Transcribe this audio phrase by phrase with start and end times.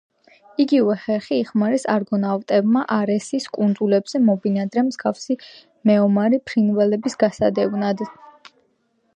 [0.61, 5.39] იგივე ხერხი იხმარეს არგონავტებმა არესის კუნძულზე მობინადრე მსგავსი
[5.91, 8.07] მეომარი ფრინველების გასადევნად.